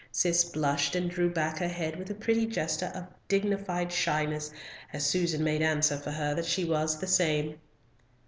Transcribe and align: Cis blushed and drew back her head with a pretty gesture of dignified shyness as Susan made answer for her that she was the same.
Cis 0.11 0.43
blushed 0.45 0.95
and 0.95 1.11
drew 1.11 1.29
back 1.29 1.59
her 1.59 1.67
head 1.67 1.99
with 1.99 2.09
a 2.09 2.15
pretty 2.15 2.47
gesture 2.47 2.91
of 2.95 3.07
dignified 3.27 3.91
shyness 3.91 4.49
as 4.91 5.05
Susan 5.05 5.43
made 5.43 5.61
answer 5.61 5.95
for 5.95 6.09
her 6.09 6.33
that 6.33 6.45
she 6.47 6.65
was 6.65 6.97
the 6.97 7.05
same. 7.05 7.59